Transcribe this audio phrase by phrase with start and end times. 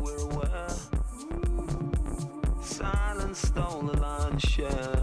[0.00, 0.68] we're aware.
[2.62, 4.99] Silence stole the lion's share.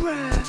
[0.00, 0.39] Just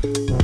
[0.00, 0.37] Thank you.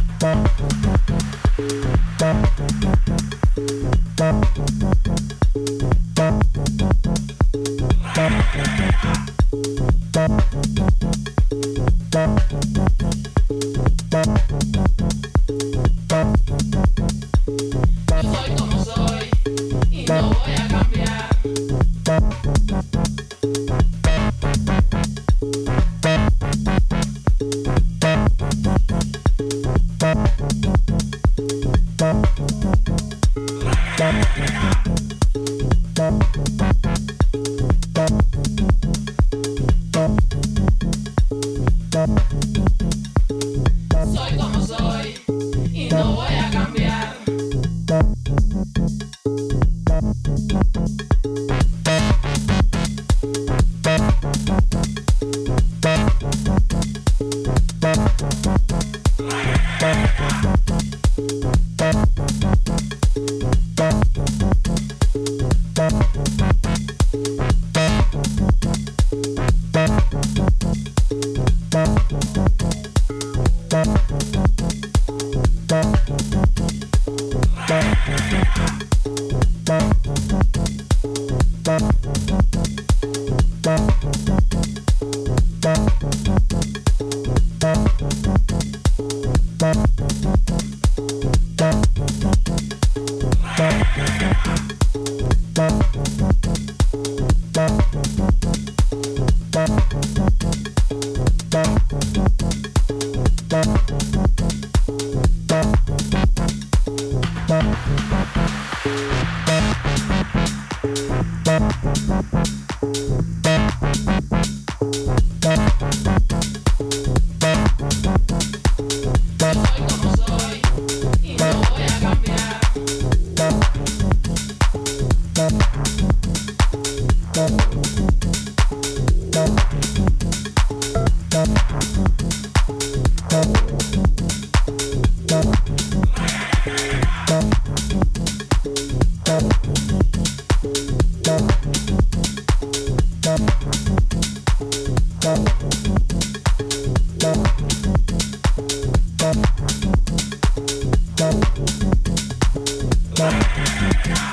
[153.15, 154.31] Bye.